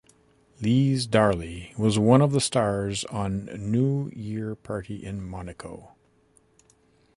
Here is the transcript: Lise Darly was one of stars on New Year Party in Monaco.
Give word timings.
Lise 0.59 1.05
Darly 1.05 1.75
was 1.77 1.99
one 1.99 2.23
of 2.23 2.41
stars 2.43 3.05
on 3.11 3.45
New 3.71 4.09
Year 4.15 4.55
Party 4.55 4.95
in 4.95 5.21
Monaco. 5.23 5.91